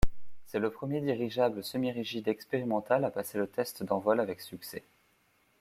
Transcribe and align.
C'est 0.47 0.57
le 0.57 0.71
premier 0.71 0.99
dirigeable 0.99 1.63
semi-rigide 1.63 2.27
expérimental 2.27 3.05
à 3.05 3.11
passer 3.11 3.37
le 3.37 3.45
test 3.45 3.83
d'envol 3.83 4.19
avec 4.19 4.41
succès. 4.41 4.81